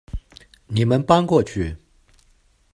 [0.65, 1.77] 你们搬过去